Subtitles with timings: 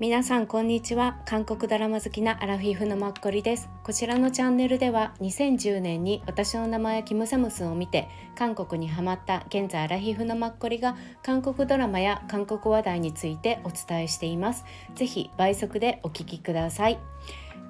[0.00, 1.20] 皆さんこんにちは。
[1.26, 3.68] 韓国ドラマ好きなアラフィフのマッコリです。
[3.84, 14.64] こちらのチャンネルでは2010年に私の名前キムサムスンを見て韓国にハマった現在アラフィフのマッコリが韓国ドラマや韓国話題についてお伝えしています。
[14.94, 16.98] ぜひ倍速でお聞きください。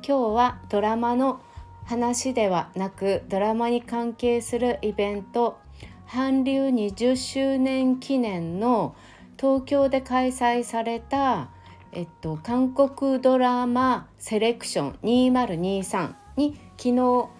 [0.06, 1.40] 今日はドラマの
[1.84, 5.58] 話ではなくドラマに関係するイベント
[6.08, 8.94] 韓流20周年記念の
[9.36, 11.50] 東京で開催された
[11.92, 16.92] えっと、韓国ドラマセレクション2023に昨日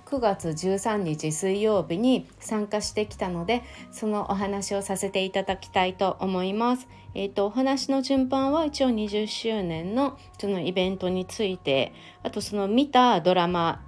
[0.05, 6.89] 9月13日水曜日に参加してきたのでそのお話をさせていただきたいと思います。
[7.15, 13.83] えっと、お話の順番は一応20周年のそのイベントについてあとその見たドラマ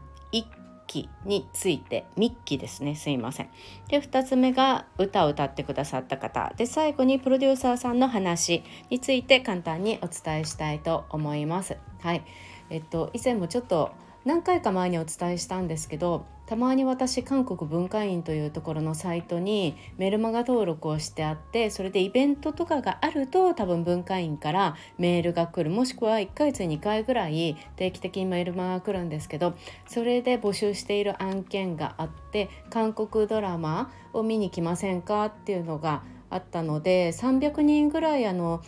[0.92, 2.04] 期について。
[2.16, 2.94] ミッキーですね。
[2.94, 3.48] すいません。
[3.88, 6.52] で2つ目が歌を歌ってくださった方。
[6.56, 11.78] で最後にプロデューサーさんの話について簡単にお伝えしたいと思います。
[12.00, 12.22] はい。
[12.68, 13.92] えっと以前もちょっと
[14.24, 25.70] 何回か前にお伝えしたんですけどたまに私韓国文化院というところのサイトにメルマガ登録をしてあってそれでイベントとかがあると多分文化院からメールが来る。
[25.70, 29.54] もしくは1ヶ月に2回ぐらい定期的にメルマガが来るんですけど
[29.86, 38.62] それで募集している案件があって韓国ドラマを見に来ませんかっていうのがあったので300人ぐらいあの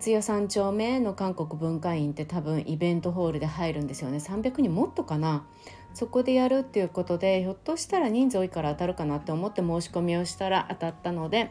[0.00, 4.18] 四谷三丁目の韓国文化院って多分イベントホールで入るんですよね。
[4.18, 5.44] 300人もっとかな。
[5.92, 11.50] そこでやるっていうことでひょっとしたら人数多いから当たるかなって思って申し込みをしたら当たったので、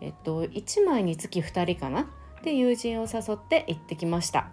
[0.00, 2.08] えっと、1枚につき2人かな
[2.42, 4.48] で友人を誘って行ってきました。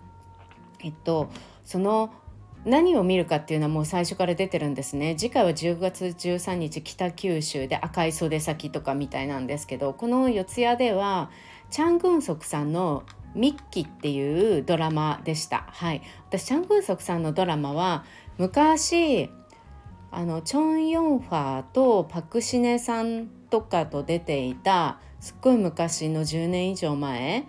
[0.84, 1.30] えっと
[1.64, 2.12] その
[2.66, 5.16] 何を見るかっていうのはもう最初から出てるんですね。
[5.18, 11.32] 次回は10月13日北九州で赤い袖先とかみたいなんですけどこの四谷では
[11.72, 13.04] チャン・グンソクさんの
[13.36, 15.66] ミッキーっていうドラマでした。
[15.68, 18.04] はい、私チャン・グンソクさんのドラマは
[18.38, 19.30] 昔
[20.12, 27.46] あのチョン・ヨンファーとパク・シネさんとかと出ていたすっごい昔の10年以上前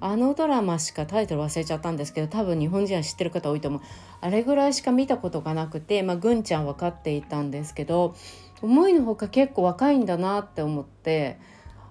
[0.00, 3.80] あのドラマしかタイトル忘れちゃったんですけど多分日本人は知ってる方多いと思う
[4.20, 8.14] あれぐらいしか見たことがなくてまあぐちゃん分かっていたんですけど
[8.62, 11.38] 思いのほか結構若いんだなって思って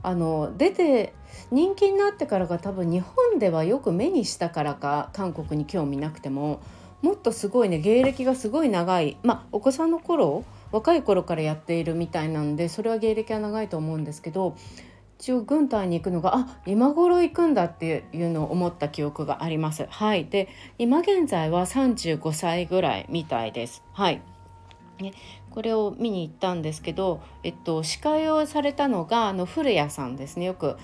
[0.05, 1.13] あの出て
[1.51, 6.61] 人気になってからが多分日本ではよく目にしたからか韓国に興味なくても
[7.01, 14.55] もっとすごいね芸歴がすごい長いまあお子さんの頃若い頃からやっているみたいなんでそれは芸歴は長いと思うんですけど
[15.19, 19.87] 一応軍隊に行くのがあ今頃行くんだっていうのを思った記憶があります。
[19.89, 23.83] はい、で今現在は35歳ぐらいみたいです。
[23.93, 24.21] はい
[24.99, 25.13] ね、
[25.55, 30.45] これを見に行ったんですけど、えっと、司会をされたのがあの古谷さんですね。
[30.45, 30.75] よく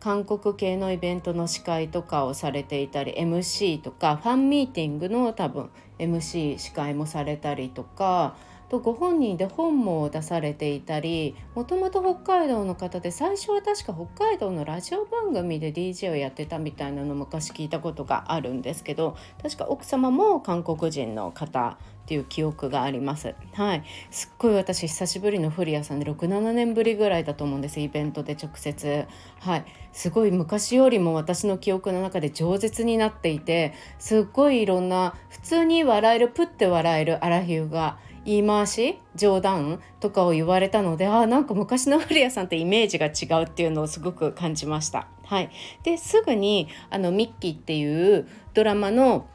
[0.00, 8.36] 韓国系のイベントの司会とかをされていたり MC とかファンミーティングの多分 MC 司会もされたりとか
[8.68, 23.34] とご本人で本も出されていたりもともと北海道の方で最初は確か北海道のラジオ番組で DJ をやってたみたいなの昔聞いたことがあるんですけど確か奥様も韓国人の方っていう記憶があります。
[23.52, 29.06] はい、すっごい私久しぶりの古谷さんで67年ぶりぐらいだと思うんですイベントで直接。
[29.40, 45.08] はい、すごい昔よりも私の記憶の中で饒舌になっていてすっごいいろんな普通に笑えるプッて笑えるアラヒューが言い回し冗談とかを言われたのであなんか昔の古谷さんってイメージが違うっていうのをすごく感じました。
[45.24, 45.50] はい、
[45.82, 49.26] ですぐにあのミッキーっていうドラマの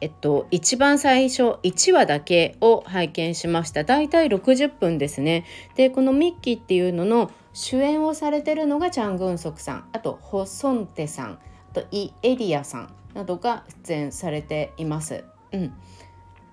[0.00, 3.84] えっと、一番最初1話だけを拝見しました。
[3.84, 5.44] 大体60分ですね。
[5.76, 9.88] でこのミッキーっていうのの主演をされてるのがチャン・グンソクさん。
[9.92, 11.38] あとホ・ソンテさん。
[11.70, 12.94] あとイ・エリアさん。
[13.14, 15.24] などが出演されています。
[15.52, 15.72] うん、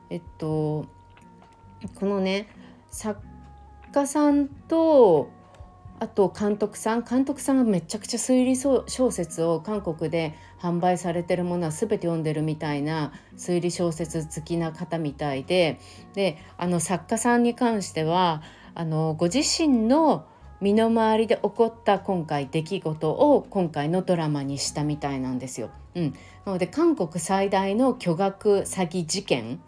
[0.09, 0.85] えっと
[1.95, 2.47] このね
[2.91, 3.19] 作
[3.91, 5.29] 家さんと
[5.99, 7.03] あと監督さん。
[7.03, 15.79] 監督さんがめちゃくちゃ推理小説を韓国で販売されてるものは全て読んでるみたいな推理小説好きな方みたいで
[16.13, 18.43] であの作家さんに関しては
[18.75, 20.25] あのご自身の
[20.61, 25.71] 身の回りで起こった今回出来事を今回のドラマにしたみたいなんですよ。
[25.95, 26.13] うん、
[26.45, 29.59] なので韓国最大の巨額詐欺事件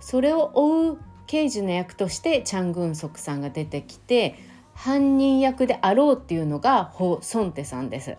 [0.00, 4.34] それを追う刑事の役としてチャン・グンソクさんが出てきて
[4.74, 8.16] 犯人役であろうっていうのがホ・ソンテさんです。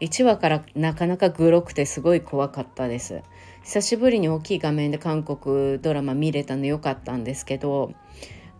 [0.00, 3.22] 1話からなかなかグロくてすごい怖かったです。
[3.64, 7.92] 久しぶりに大きい画面で韓国ドラマ見れたの良かったんですけど、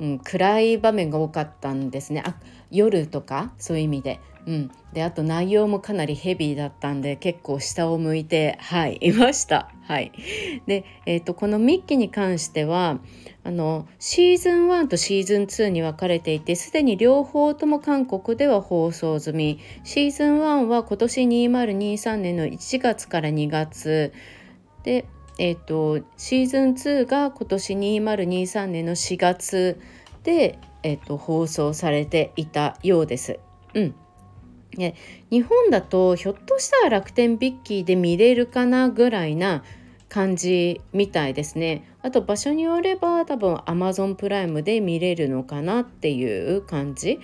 [0.00, 2.22] うん、暗い場面が多かったんですね。
[2.24, 2.36] あ
[2.70, 4.20] 夜とかそういう意味で。
[4.46, 9.70] うん、であと内容もかなりヘビーだったんで結構下を向いてはいいました。
[9.86, 10.12] はい、
[10.66, 12.98] で、えーと、このミッキーに関しては
[13.42, 19.60] あのシーズン1とシーズン2に分かれていてすでに両方とも韓国では放送済み。
[19.82, 24.12] シーズン1は今年2023年の1月から2月
[24.82, 25.06] で
[25.38, 29.80] えーと、シーズン2が今年2023年の4月
[30.22, 33.40] で、えーと、放送されていたようです。
[33.74, 33.94] うん、
[34.70, 34.94] で
[35.30, 39.64] 日本だとひょっとしたら楽天ビッキーで見れるかなぐらいな
[40.08, 41.84] 感じみたいですね。
[42.02, 47.18] あと場所によれば多分 Amazon プライムで見れるのかなっていう感じ。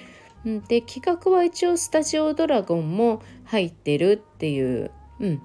[0.45, 4.91] で企画は一応スタジオドラゴンも入ってるっていう、
[5.21, 5.43] うん、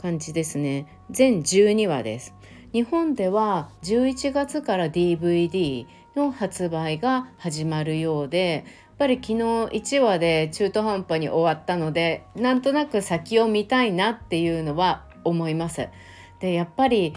[0.00, 2.34] 感じですね全12話です。
[2.72, 15.88] 日本では11月から DVD の発売が始まるようでやっぱり昨日1話で中途半端に終わったのでなんとなく先を見たいなっていうのは思います。
[16.38, 17.14] でやっぱり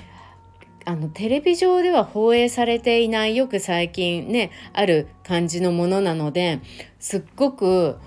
[0.85, 6.61] あのテレビ上では放映されていないよく最近ねある感じのものなので
[6.99, 7.97] すっごく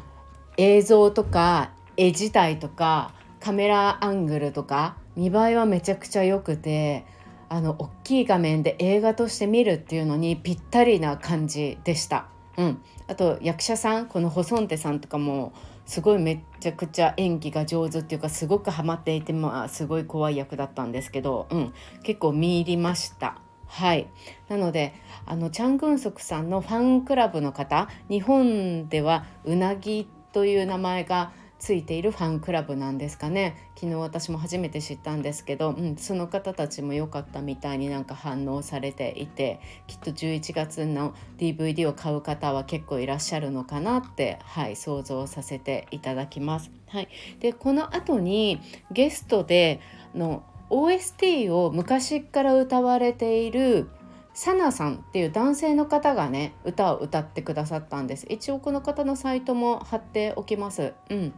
[0.58, 7.04] 映像とか絵自体とかカメラアングルとか見栄えはめちゃくちゃ良くて
[7.48, 12.26] あの大きい画面で映画として見るっていうのにぴったりな感じでした。
[12.56, 15.52] うん、あと役者さんこのホソンテさんとかも
[15.84, 21.72] すごいめちゃくちゃ演技が上手っていうかすごくハマっていてまあすごい怖い役だったんですけど、うん、
[22.02, 23.38] 結構見入りました。
[23.68, 24.08] はい
[24.48, 24.94] なので
[25.26, 46.70] あのチャン・グンソクさんのファンクラブの方日本ではうなぎという名前がついているファンクラブなんですかね昨日私も初めて知ったんですけど、うん、その方たちも良かったみたいになんか反応されていてきっと11月の DVD を買う方は結構いらっしゃるのかなって、はい、想像させていただきます。
[46.88, 47.08] はい、
[47.40, 48.60] でこの後に
[48.90, 49.80] ゲストで
[50.14, 53.88] の OST を昔から歌われている
[54.36, 58.26] サナさんっていう男性の方がね歌を歌ってくださったんです。
[58.28, 60.92] 一応この方のサイトも貼っておきます。
[61.08, 61.32] うん。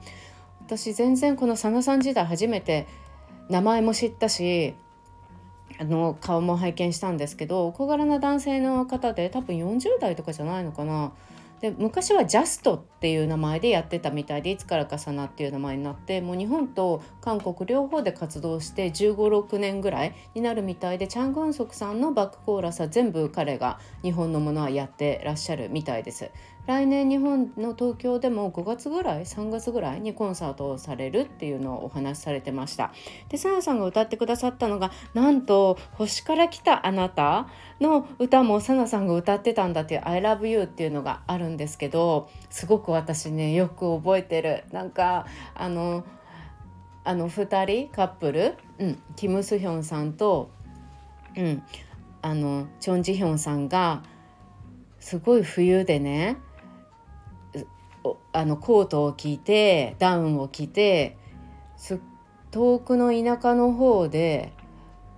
[0.66, 2.88] 私全然このサナさん時代初めて
[3.48, 4.74] 名前も知ったし
[5.78, 11.12] あの顔も拝見したんですけど小柄な男性の方で多分40代とかじゃないのかな。
[11.60, 26.30] で昔はジャストっていう名前でやってたみたいでいつからかさなっていう名前になってもう日本と韓国両方で活動して1 5 6年ぐらいになるみたいでチャン・グンソクさんのバックコーラスは全部彼が日本のものはやってらっしゃるみたいです。
[26.68, 32.92] 来年日本の東京でも5月ぐらい3月ぐらいにコンサートをされるっていうのをお話しされてました。
[33.30, 37.48] でサナさんが歌ってくださったのがなんと「星から来たあなた」
[37.80, 44.64] の歌もサナさんが歌ってたんだっていう「I love you」っていうのがあるんですけどすごく私ねよく覚えてる。
[44.70, 45.24] なんか
[45.54, 46.04] あの
[47.02, 50.50] あの2人カップル、うん、キム・スヒョンさんと、
[51.34, 51.62] うん、
[52.20, 54.02] あのチョン・ジヒョンさんが
[55.00, 56.36] すごい冬でね
[58.32, 61.16] あのコートを着てダウンを着て
[62.50, 64.52] 遠くの田舎の方で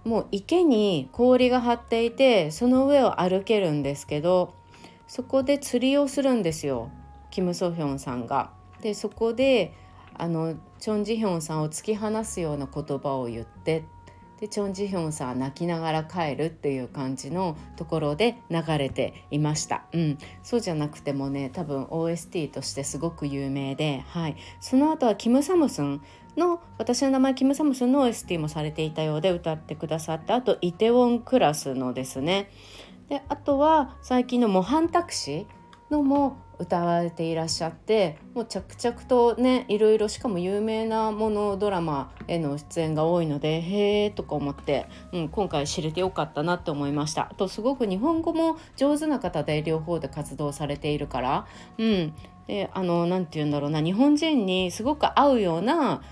[0.04, 4.54] もう池に氷が張っていてその上を歩けるんですけど
[5.06, 6.90] そこで釣りをするんですよ
[7.30, 8.50] キム・ソヒョンさんが。
[8.80, 9.74] でそこで
[10.14, 13.84] あのチョン・ジヒョンさんを突き放すような言葉を言って
[14.40, 26.00] でチョン・ジヒョンさんは泣きながら帰るっていう感じのところで流れていました、うん、そうじゃなくてもね多分 OST としてすごく有名で、はい、その後はキム・サムスン
[26.36, 32.50] の私の名前キム・サムスンの OST もされていたようで歌ってくださってあとイテウォンクラスのですね。
[33.08, 47.32] であとは最近の模範タクシーのも歌われていらっしゃってもう着々とねいろいろしかも有名なものドラマへの出演が多いのでへえとか思って、うん、今回知れてよかったなって思いました。
[47.36, 51.46] とすごく日本語も上手な方で両方で活動されているから、
[51.78, 52.12] うん、
[52.46, 56.02] であの何て言うんだろうな日本人にすごく合うような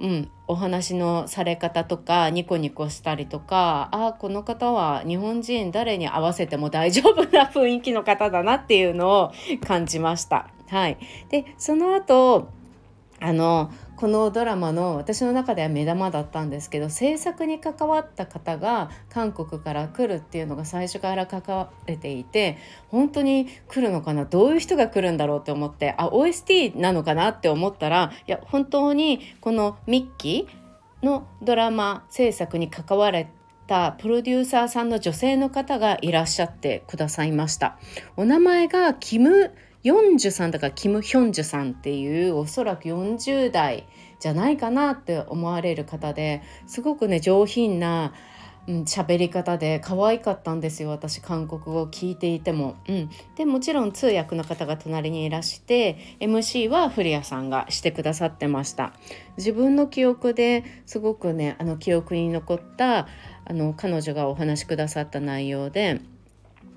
[0.00, 9.32] うん、お話のされ方とかニコニコしたりとかあこの方は日本人誰に合わせても大丈夫な雰囲気の方だなっていうのを
[9.66, 10.50] 感じました。
[10.68, 10.98] はい、
[11.30, 12.50] でその後
[13.20, 22.58] あのこのドラマの私の中では目玉だったんですけど制作に関わった方が韓国から来るっていうのが最初から関われていて
[22.90, 33.28] 本当に来るのかなどういう人が来るんだろうって思ってあ OST なのかなって思ったらいや本当にこのミッキーのドラマ制作に関われ
[33.66, 37.78] たプロデューサーさんの女性の方がいらっしゃってくださいました。
[38.16, 43.86] お名前がキム・ヨンジュさんだからキム・ヒョンジュさんっていうおそらく40代
[44.18, 48.12] じゃないかなって思われる方ですごくね上品な
[48.68, 58.92] うん、喋り方で可愛かったんですよ私韓国語を聞いていても、うん、でもちろん通訳の方が隣にいらして MC は古谷さんがしてくださってました。
[59.38, 63.08] 自分の記憶ですごくねあの記憶に残った
[63.46, 66.02] あの彼女がお話しくださった内容で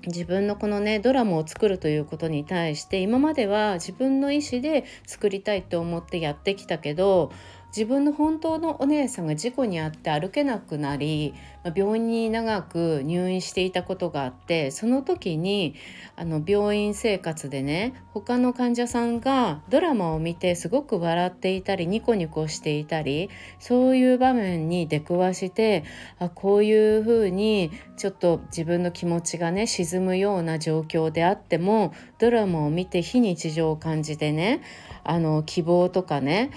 [0.06, 7.32] 自分のこのねドラマを作るということに対して今までは自分の意思で作りたいと思ってやってきたけど
[7.74, 11.34] 自分の本当のお姉さんが事故に遭って歩けなくなり
[11.74, 15.74] 病院に長く入院していたことがあってその時に
[16.14, 25.84] あの病院生活でね他の患者さんがドラマを見てすごく笑っていたりニコニコしていたりそういう場面に出くわして
[26.18, 34.60] あこういうふうにちょっと自分の気持ちがね沈むような状況であってもドラマを見て非日常を感じてね
[35.04, 36.50] あの希望とかね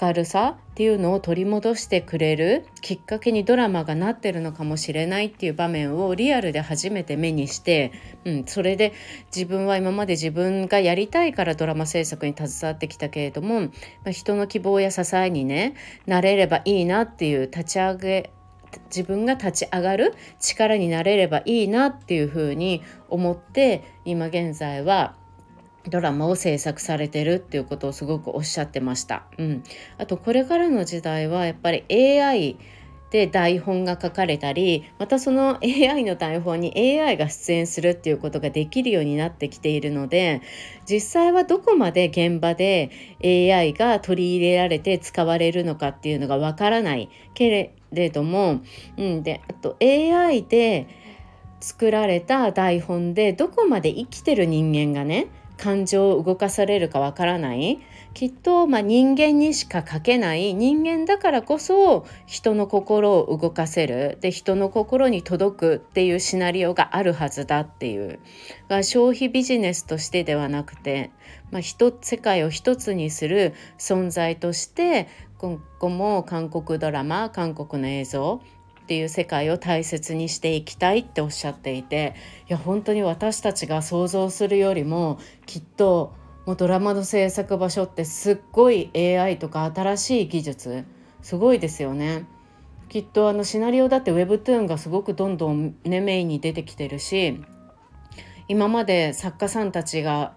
[0.00, 7.92] 明るさっていうのを取り戻してくれるきっかけにドラマがなってるのかもしれないっていう場面をリアルで初めて目にして、
[8.24, 8.92] うん、それで
[9.34, 13.68] 自分は今まで自分がやりたいからドラマ制作に携わってきたけれども、ま
[14.08, 15.74] あ、人の希望や支えにね
[16.06, 18.30] なれればいいなっていう立ち上げ
[18.94, 25.14] 自分が立ち上がる力になれればいいなっていうふうに思って今現在は
[25.88, 29.24] ドラマを制作されてるっていうことをすごくおっしゃってました。
[29.38, 29.62] うん、
[29.98, 32.56] あとこれからの時代はやっぱり AI
[33.10, 40.42] で台本が書かれたりまたその AI の台本に AI が出演するっていうことができるようになってきているので
[40.88, 42.90] 実際はどこまで現場で
[43.24, 47.08] AI が取り入れられて使われるのかっていうのがわからない。
[47.34, 48.60] けれども、
[48.98, 50.88] うん、であと AI で
[51.60, 55.28] 作られた台本でどこまで生きてる人間がね
[55.58, 57.80] 感情を動かされるかわからない。
[58.14, 60.54] きっと、まあ、人間にしか書けない。
[60.54, 64.18] 人間だからこそ人の心を動かせる。
[64.20, 68.20] で人の心に届くっていうシナリオがあるはずだっていう。
[68.68, 71.10] が消費ビジネスとしてではなくて、
[71.50, 78.40] まあ、世界を一つにする存在として今後も韓国ドラマ韓国の映像
[78.88, 82.14] っていう世界を大切にしていきたいっておっしゃっていて
[82.48, 86.14] いや本当に私たちが想像するよりもきっと
[86.46, 90.84] もうドラマの制作場所ってすっごい AI とか新しい技術
[91.20, 92.24] すごいですよね。
[92.88, 97.38] きっとあのシナリオだって Webtoon がすごくどんどん、ね、メインに出てきてるし
[98.48, 100.32] 今まで作家さんたちが、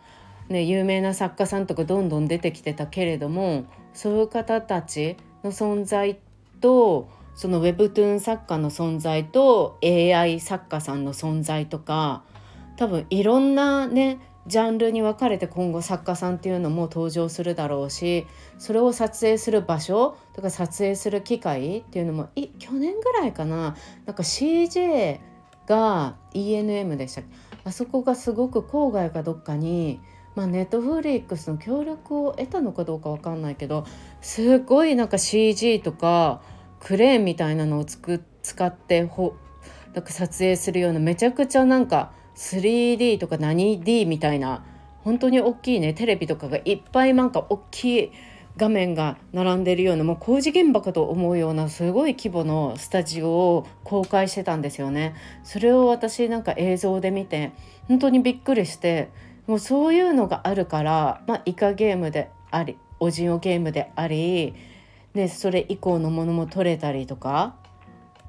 [0.49, 6.19] ね、有名な作家さんとかどんどん出てきてたけれどもそういう方たちの存在
[6.59, 12.23] とその Webtoon 作家の存在と AI 作家さんの存在とか
[12.77, 18.25] 多分いろんなねジャンルに分かれて今後作家さんっていうのも登場するだろうし
[18.57, 25.19] それを撮影する場所とか撮影する機会っていうのもい去年ぐらいかななんか CJ
[25.67, 27.21] が ENM でした
[27.63, 29.99] あそこがすごく郊外かどっかに
[30.33, 33.85] まあ、ネットフリックスの協力を得たのかどうか分かんないけど
[34.21, 36.41] すごいなんか CG とか
[36.81, 39.35] クレーンみたいなのをつく使ってほ
[39.93, 44.65] なんか撮影するようなめちゃくちゃなんか 3D とか何 D みたいな
[45.03, 48.11] 本当に大きいねテレビとかがいっぱいなんか大きい
[48.57, 55.15] 画面が並んでるようなもう工事現場かと思うようなすごい規模のスタジオを公開してたんですよね。
[55.43, 57.53] それを私なんか映像で見て
[57.87, 59.09] 本当にびっくりして
[59.47, 64.53] もうそういうのがあるから、まあ、イカゲームでありオジオゲームであり
[65.13, 67.55] でそれ以降のものも撮れたりとか。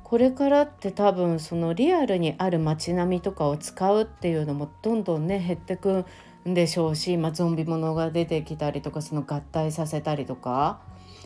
[0.05, 6.05] これからって多分そのリアルにある街並みとかを使うっていうのもどんどんね減ってく
[6.47, 10.81] んでしょうし、まあ、ゾンビものが出てきたりとかその合体させたりとか。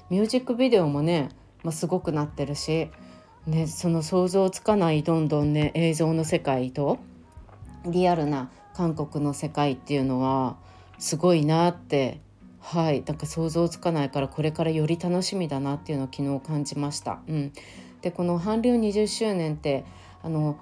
[0.08, 1.30] ミュージックビデオもね、
[1.64, 2.90] まあ、すごくなってるし、
[3.46, 6.98] ね、その想像つかないどんどんね映像の世界と
[7.84, 10.56] リアルな韓国の世界っていうのは
[10.98, 12.20] すごいなって
[12.68, 17.20] はいなんか想像つかないからこれからより楽しみだなっていうのを昨日感じました。
[17.28, 17.52] うん、
[18.02, 19.84] でこの韓流20周年って
[20.20, 20.58] あの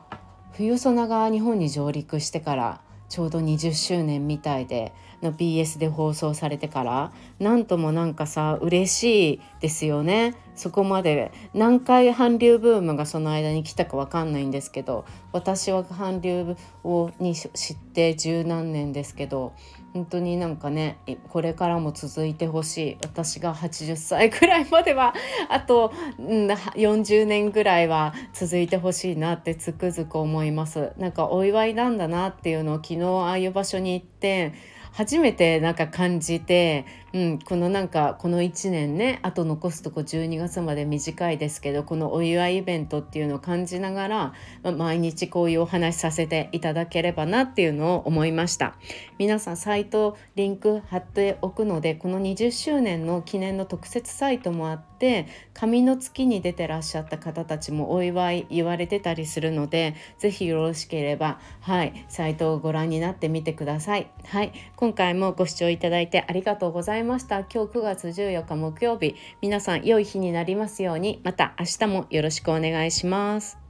[0.52, 4.92] 冬ソナが日本に上陸してからちょうど20周年みたいで
[5.22, 19.54] の BS で放送されてからなんともなんかさ嬉しいですよねそこまで何回韓流ブームがその間に来たか分かんないんですけど私は韓流をに知って十何年ですけど
[19.94, 20.98] 本当になんかね
[21.28, 22.98] これからも続いてほしい。
[23.02, 25.14] 私が80歳くらいまでは
[25.48, 30.92] あと、うん、40年ぐらいは続いてほしいなってつくづく思います。
[30.98, 34.52] なんかお祝いなんだなっていうのを昨日ああいう場所に行って
[34.94, 48.76] 初めてなんか感じて、うん、このなんかこの1年ねあと残すとこ12月まで短いですけどこのお祝いイベントっていうのを感じながら、まあ、毎日こういうお話しさせていただければなっていうのを思いました。
[49.18, 64.08] 皆さんサイトリンク貼っておくのでこの20周年の記念の特設サイトもあって紙の月に出てらっしゃった方たちもお祝い言われてたりするので是非よろしければはいサイトをご覧になってみてください。
[64.24, 64.52] はい
[64.84, 67.38] 今回もご視聴いただいてありがとうございました。
[67.38, 69.14] 今日9月14日木曜日。
[69.40, 71.22] 皆さん良い日になりますように。
[71.24, 73.63] また明日もよろしくお願いします。